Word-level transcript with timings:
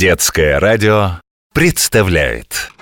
Детское 0.00 0.58
радио 0.58 1.20
представляет. 1.52 2.72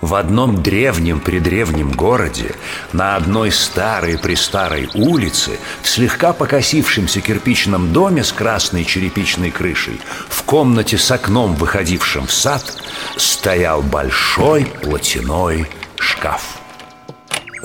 В 0.00 0.16
одном 0.16 0.60
древнем-предревнем 0.60 1.92
городе 1.92 2.56
На 2.92 3.14
одной 3.14 3.52
старой-престарой 3.52 4.90
улице 4.94 5.56
В 5.82 5.88
слегка 5.88 6.32
покосившемся 6.32 7.20
кирпичном 7.20 7.92
доме 7.92 8.24
С 8.24 8.32
красной 8.32 8.84
черепичной 8.84 9.52
крышей 9.52 10.00
В 10.28 10.42
комнате 10.42 10.98
с 10.98 11.08
окном, 11.12 11.54
выходившим 11.54 12.26
в 12.26 12.32
сад 12.32 12.74
Стоял 13.16 13.80
большой 13.82 14.64
платяной 14.82 15.68
шкаф 15.96 16.55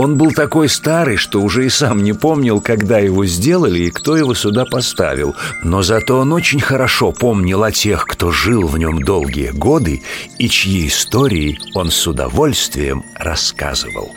он 0.01 0.17
был 0.17 0.31
такой 0.31 0.67
старый, 0.67 1.15
что 1.15 1.39
уже 1.41 1.67
и 1.67 1.69
сам 1.69 2.01
не 2.01 2.13
помнил, 2.13 2.59
когда 2.59 2.97
его 2.97 3.23
сделали 3.27 3.81
и 3.81 3.91
кто 3.91 4.17
его 4.17 4.33
сюда 4.33 4.65
поставил. 4.65 5.35
Но 5.63 5.83
зато 5.83 6.17
он 6.17 6.33
очень 6.33 6.59
хорошо 6.59 7.11
помнил 7.11 7.61
о 7.61 7.71
тех, 7.71 8.07
кто 8.07 8.31
жил 8.31 8.65
в 8.65 8.79
нем 8.79 9.03
долгие 9.03 9.51
годы 9.51 10.01
и 10.39 10.49
чьи 10.49 10.87
истории 10.87 11.59
он 11.75 11.91
с 11.91 12.07
удовольствием 12.07 13.05
рассказывал. 13.15 14.15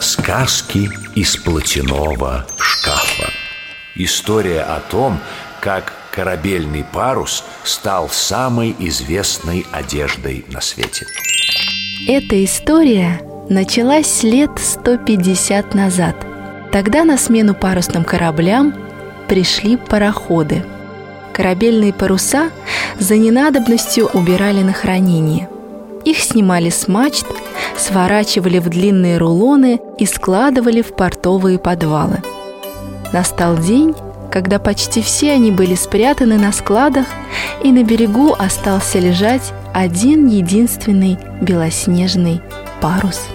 Сказки 0.00 0.88
из 1.14 1.36
платяного 1.36 2.46
шкафа. 2.58 3.30
История 3.96 4.62
о 4.62 4.80
том, 4.80 5.20
как 5.60 5.92
корабельный 6.10 6.86
парус 6.90 7.44
стал 7.64 8.08
самой 8.08 8.74
известной 8.78 9.66
одеждой 9.72 10.46
на 10.48 10.62
свете. 10.62 11.06
Эта 12.08 12.42
история 12.42 13.20
началась 13.48 14.22
лет 14.22 14.50
150 14.56 15.74
назад. 15.74 16.16
Тогда 16.72 17.04
на 17.04 17.16
смену 17.16 17.54
парусным 17.54 18.04
кораблям 18.04 18.74
пришли 19.28 19.76
пароходы. 19.76 20.64
Корабельные 21.32 21.92
паруса 21.92 22.50
за 22.98 23.16
ненадобностью 23.16 24.06
убирали 24.06 24.62
на 24.62 24.72
хранение. 24.72 25.48
Их 26.04 26.18
снимали 26.18 26.70
с 26.70 26.88
мачт, 26.88 27.26
сворачивали 27.76 28.58
в 28.58 28.68
длинные 28.68 29.18
рулоны 29.18 29.80
и 29.98 30.06
складывали 30.06 30.82
в 30.82 30.94
портовые 30.94 31.58
подвалы. 31.58 32.22
Настал 33.12 33.56
день, 33.58 33.94
когда 34.30 34.58
почти 34.58 35.02
все 35.02 35.32
они 35.32 35.50
были 35.50 35.74
спрятаны 35.74 36.38
на 36.38 36.52
складах, 36.52 37.06
и 37.62 37.72
на 37.72 37.82
берегу 37.82 38.34
остался 38.38 38.98
лежать 38.98 39.52
один 39.74 40.26
единственный 40.26 41.18
белоснежный 41.40 42.40
парус. 42.80 43.28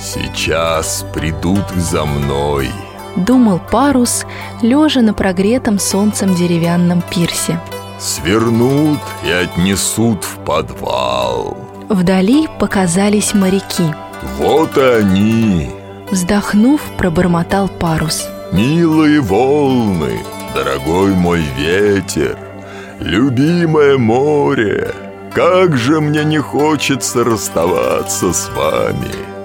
Сейчас 0.00 1.04
придут 1.14 1.68
за 1.74 2.04
мной. 2.04 2.70
Думал 3.16 3.58
парус, 3.58 4.26
лежа 4.60 5.00
на 5.00 5.14
прогретом 5.14 5.78
солнцем 5.78 6.34
деревянном 6.34 7.02
пирсе. 7.02 7.58
Свернут 7.98 9.00
и 9.24 9.30
отнесут 9.30 10.22
в 10.24 10.36
подвал. 10.44 11.56
Вдали 11.88 12.46
показались 12.58 13.32
моряки. 13.32 13.94
Вот 14.38 14.76
они. 14.76 15.70
Вздохнув, 16.10 16.80
пробормотал 16.98 17.68
парус. 17.68 18.28
Милые 18.52 19.20
волны, 19.20 20.20
дорогой 20.54 21.14
мой 21.14 21.42
ветер 21.58 22.38
Любимое 23.00 23.98
море 23.98 24.94
Как 25.34 25.76
же 25.76 26.00
мне 26.00 26.22
не 26.24 26.38
хочется 26.38 27.24
расставаться 27.24 28.32
с 28.32 28.48
вами 28.50 29.35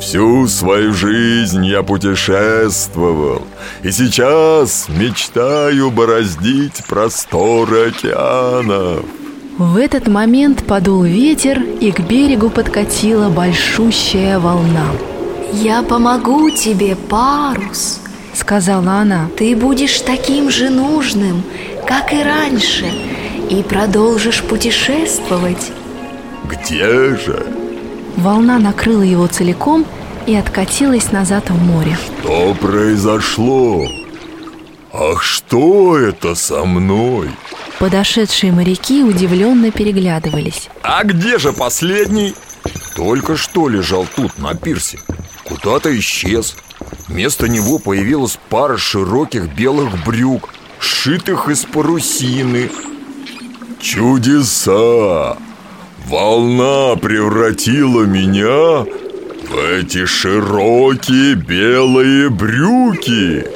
Всю 0.00 0.46
свою 0.46 0.92
жизнь 0.94 1.66
я 1.66 1.82
путешествовал 1.82 3.42
И 3.82 3.90
сейчас 3.90 4.88
мечтаю 4.88 5.90
бороздить 5.90 6.84
просторы 6.88 7.88
океанов 7.88 9.04
В 9.58 9.76
этот 9.76 10.06
момент 10.06 10.64
подул 10.64 11.02
ветер, 11.02 11.60
и 11.80 11.90
к 11.90 12.00
берегу 12.00 12.48
подкатила 12.48 13.28
большущая 13.28 14.38
волна 14.38 14.86
«Я 15.52 15.82
помогу 15.82 16.50
тебе, 16.50 16.94
парус!»— 16.94 18.00
сказала 18.34 18.92
она 18.92 19.28
«Ты 19.36 19.56
будешь 19.56 20.00
таким 20.00 20.48
же 20.48 20.70
нужным, 20.70 21.42
как 21.86 22.12
и 22.12 22.22
раньше 22.22 22.86
И 23.50 23.64
продолжишь 23.64 24.44
путешествовать» 24.44 25.72
Где 26.44 27.16
же? 27.16 27.57
Волна 28.18 28.58
накрыла 28.58 29.02
его 29.02 29.28
целиком 29.28 29.86
и 30.26 30.34
откатилась 30.34 31.12
назад 31.12 31.50
в 31.50 31.62
море 31.62 31.96
Что 32.20 32.52
произошло? 32.60 33.86
Ах, 34.92 35.22
что 35.22 35.96
это 35.96 36.34
со 36.34 36.64
мной? 36.64 37.30
Подошедшие 37.78 38.50
моряки 38.50 39.04
удивленно 39.04 39.70
переглядывались 39.70 40.68
А 40.82 41.04
где 41.04 41.38
же 41.38 41.52
последний? 41.52 42.34
Только 42.96 43.36
что 43.36 43.68
лежал 43.68 44.04
тут, 44.16 44.36
на 44.38 44.56
пирсе 44.56 44.98
Куда-то 45.44 45.96
исчез 46.00 46.56
Вместо 47.06 47.46
него 47.46 47.78
появилась 47.78 48.36
пара 48.48 48.78
широких 48.78 49.54
белых 49.54 50.04
брюк 50.04 50.48
Сшитых 50.80 51.48
из 51.48 51.64
парусины 51.64 52.68
Чудеса! 53.80 55.36
Волна 56.08 56.96
превратила 56.96 58.04
меня 58.04 58.86
в 59.46 59.58
эти 59.70 60.06
широкие 60.06 61.34
белые 61.34 62.30
брюки. 62.30 63.46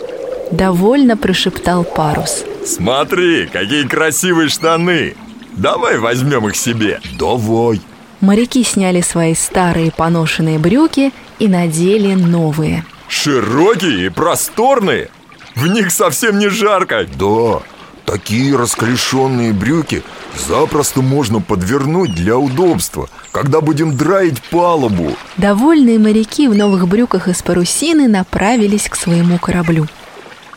Довольно 0.51 1.17
прошептал 1.17 1.83
парус. 1.83 2.45
Смотри, 2.67 3.47
какие 3.47 3.85
красивые 3.89 4.51
штаны. 4.51 5.17
Давай 5.53 5.97
возьмем 5.97 6.47
их 6.47 6.57
себе. 6.57 7.01
Давай. 7.19 7.81
Моряки 8.21 8.65
сняли 8.65 9.01
свои 9.01 9.35
старые 9.35 9.91
поношенные 9.91 10.59
брюки 10.59 11.11
и 11.39 11.49
надели 11.49 12.13
новые. 12.13 12.85
Широкие 13.09 14.07
и 14.07 14.09
просторные. 14.11 15.09
В 15.55 15.69
них 15.69 15.91
совсем 15.91 16.39
не 16.39 16.49
жарко. 16.49 17.07
Да, 17.19 17.63
такие 18.13 18.55
расклешенные 18.55 19.55
брюки 19.55 20.03
запросто 20.37 21.01
можно 21.01 21.41
подвернуть 21.41 22.15
для 22.15 22.37
удобства 22.37 23.09
Когда 23.31 23.63
будем 23.63 23.97
драить 23.97 24.43
палубу 24.43 25.17
Довольные 25.39 25.99
моряки 25.99 26.47
в 26.47 26.55
новых 26.55 26.87
брюках 26.89 27.29
из 27.29 27.41
парусины 27.43 28.09
направились 28.09 28.91
к 28.91 28.97
своему 28.97 29.39
кораблю. 29.39 29.87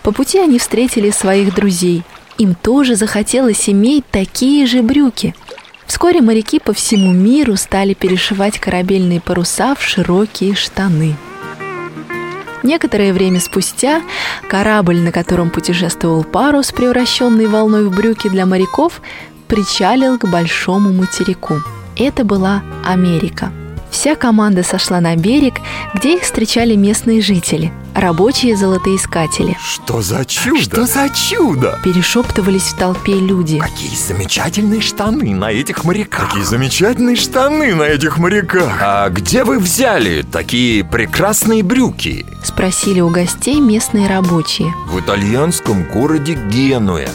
По 0.04 0.12
пути 0.12 0.38
они 0.38 0.60
встретили 0.60 1.12
своих 1.12 1.56
друзей. 1.56 2.04
Им 2.38 2.56
тоже 2.56 2.98
захотелось 2.98 3.70
иметь 3.70 4.04
такие 4.12 4.68
же 4.68 4.82
брюки. 4.82 5.34
Вскоре 5.88 6.22
моряки 6.22 6.60
по 6.60 6.74
всему 6.74 7.14
миру 7.14 7.56
стали 7.56 7.94
перешивать 7.94 8.60
корабельные 8.60 9.22
паруса 9.22 9.76
в 9.76 9.82
широкие 9.82 10.56
штаны. 10.56 11.16
Некоторое 12.66 13.14
время 13.14 13.40
спустя 13.40 14.02
корабль, 14.50 14.98
на 14.98 15.12
котором 15.12 15.52
путешествовал 15.52 16.24
парус, 16.24 16.72
превращенный 16.72 17.46
волной 17.46 17.86
в 17.86 17.96
брюки 17.96 18.28
для 18.28 18.48
моряков, 18.48 19.02
причалил 19.48 20.18
к 20.18 20.28
большому 20.28 20.92
материку. 20.92 21.62
Это 21.96 22.24
была 22.24 22.64
Америка. 22.84 23.52
Вся 23.96 24.16
команда 24.16 24.62
сошла 24.62 25.00
на 25.00 25.16
берег, 25.16 25.54
где 25.94 26.18
их 26.18 26.24
встречали 26.24 26.76
местные 26.76 27.22
жители, 27.22 27.72
рабочие 27.96 28.58
золотоискатели. 28.58 29.58
Что 29.58 30.02
за 30.02 30.26
чудо? 30.26 30.60
Что 30.60 30.86
за 30.86 31.10
чудо? 31.10 31.80
Перешептывались 31.82 32.64
в 32.64 32.76
толпе 32.78 33.14
люди. 33.14 33.58
Какие 33.58 33.96
замечательные 33.96 34.82
штаны 34.82 35.34
на 35.34 35.50
этих 35.50 35.86
моряках 35.86 36.28
Какие 36.28 36.44
замечательные 36.44 37.16
штаны 37.16 37.74
на 37.74 37.84
этих 37.84 38.18
моряках 38.18 38.78
А 38.82 39.08
где 39.10 39.46
вы 39.46 39.60
взяли 39.60 40.26
такие 40.30 40.84
прекрасные 40.84 41.64
брюки? 41.64 42.26
Спросили 42.44 43.00
у 43.00 43.10
гостей 43.10 43.62
местные 43.62 44.10
рабочие. 44.10 44.74
В 44.88 45.00
итальянском 45.00 45.86
городе 45.86 46.34
Генуя 46.34 47.10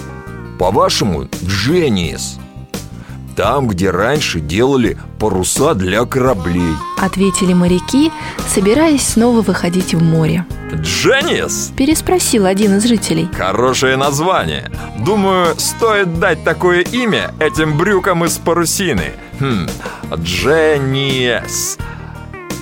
По-вашему, 0.58 1.28
Дженниес 1.44 2.38
Там, 3.40 3.68
где 3.68 3.88
раньше 3.88 4.38
делали 4.38 4.98
паруса 5.18 5.72
для 5.72 6.04
кораблей. 6.04 6.74
Ответили 6.98 7.54
моряки, 7.54 8.12
собираясь 8.46 9.02
снова 9.02 9.40
выходить 9.40 9.94
в 9.94 10.02
море. 10.02 10.44
Дженниес? 10.74 11.72
Переспросил 11.74 12.44
один 12.44 12.76
из 12.76 12.84
жителей. 12.84 13.30
Хорошее 13.34 13.96
название. 13.96 14.70
Думаю, 14.98 15.54
стоит 15.56 16.20
дать 16.20 16.44
такое 16.44 16.80
имя 16.82 17.32
этим 17.40 17.78
брюкам 17.78 18.26
из 18.26 18.36
парусины. 18.36 19.12
Хм, 19.40 19.66
Дженниес 20.16 21.78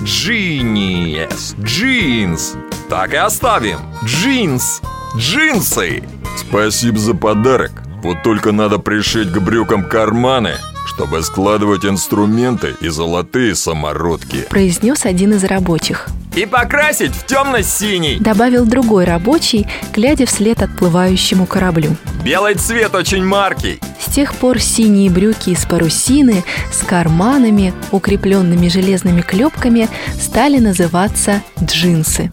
Джиниес 0.01 1.55
Джинс. 1.59 2.53
Так 2.87 3.13
и 3.13 3.17
оставим. 3.17 3.79
Джинс. 4.05 4.81
Джинсы. 5.17 6.03
Спасибо 6.37 6.97
за 6.99 7.15
подарок 7.15 7.88
Вот 8.03 8.23
только 8.23 8.51
надо 8.51 8.79
пришить 8.79 9.31
к 9.31 9.39
брюкам 9.39 9.83
карманы 9.83 10.53
Чтобы 10.85 11.21
складывать 11.23 11.85
инструменты 11.85 12.75
и 12.81 12.89
золотые 12.89 13.55
самородки 13.55 14.47
Произнес 14.49 15.05
один 15.05 15.33
из 15.33 15.43
рабочих. 15.43 16.07
И 16.35 16.45
покрасить 16.45 17.13
в 17.13 17.25
темно-синий 17.25 18.19
Добавил 18.19 18.65
другой 18.65 19.05
рабочий, 19.05 19.67
глядя 19.93 20.25
вслед 20.25 20.61
отплывающему 20.61 21.45
кораблю. 21.45 21.95
Белый 22.23 22.55
цвет 22.55 22.95
очень 22.95 23.25
маркий 23.25 23.79
тех 24.09 24.35
пор 24.35 24.59
синие 24.59 25.09
брюки 25.09 25.51
из 25.51 25.65
парусины 25.65 26.43
с 26.71 26.85
карманами, 26.85 27.73
укрепленными 27.91 28.67
железными 28.67 29.21
клепками, 29.21 29.87
стали 30.19 30.57
называться 30.57 31.41
джинсы. 31.63 32.29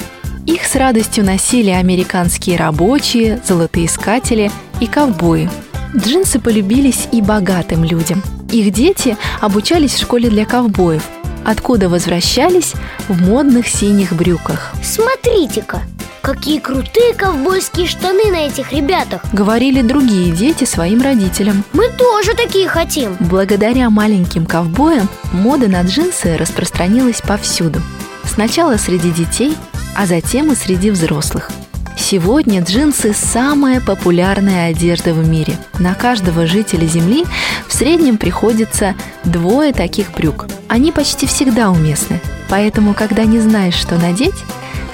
Их 0.46 0.64
с 0.64 0.76
радостью 0.76 1.24
носили 1.24 1.70
американские 1.70 2.56
рабочие, 2.56 3.42
золотоискатели 3.44 4.52
и 4.80 4.86
ковбои. 4.86 5.50
Джинсы 5.96 6.38
полюбились 6.38 7.08
и 7.10 7.20
богатым 7.20 7.82
людям. 7.82 8.22
Их 8.52 8.72
дети 8.72 9.16
обучались 9.40 9.94
в 9.94 10.00
школе 10.00 10.30
для 10.30 10.46
ковбоев, 10.46 11.02
откуда 11.44 11.88
возвращались 11.88 12.74
в 13.08 13.20
модных 13.28 13.66
синих 13.66 14.12
брюках. 14.12 14.72
Смотрите-ка, 14.84 15.82
какие 16.22 16.60
крутые 16.60 17.14
ковбойские 17.14 17.88
штаны 17.88 18.30
на 18.30 18.46
этих 18.46 18.72
ребятах 18.72 19.22
Говорили 19.32 19.82
другие 19.82 20.30
дети 20.30 20.64
своим 20.64 21.02
родителям. 21.02 21.64
Мы 21.72 21.88
тоже 21.88 22.34
такие 22.34 22.68
хотим 22.68 23.16
Благодаря 23.18 23.90
маленьким 23.90 24.46
ковбоям 24.46 25.08
мода 25.32 25.66
на 25.66 25.82
джинсы 25.82 26.36
распространилась 26.36 27.20
повсюду. 27.20 27.80
Сначала 28.24 28.76
среди 28.76 29.10
детей, 29.10 29.56
а 29.96 30.06
затем 30.06 30.52
и 30.52 30.54
среди 30.54 30.90
взрослых. 30.90 31.50
Сегодня 31.96 32.62
джинсы– 32.62 33.14
самая 33.14 33.80
популярная 33.80 34.70
одежда 34.70 35.14
в 35.14 35.26
мире. 35.26 35.56
На 35.78 35.94
каждого 35.94 36.46
жителя 36.46 36.86
Земли 36.86 37.24
в 37.66 37.72
среднем 37.72 38.18
приходится 38.18 38.94
двое 39.24 39.72
таких 39.72 40.12
брюк. 40.12 40.46
Они 40.68 40.92
почти 40.92 41.26
всегда 41.26 41.70
уместны, 41.70 42.20
поэтому, 42.50 42.92
когда 42.92 43.24
не 43.24 43.40
знаешь, 43.40 43.74
что 43.74 43.96
надеть, 43.96 44.34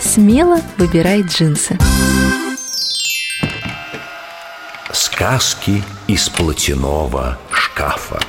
смело 0.01 0.61
выбирай 0.79 1.23
джинсы. 1.23 1.77
Сказки 4.93 5.83
из 6.07 6.29
платяного 6.29 7.39
шкафа. 7.51 8.21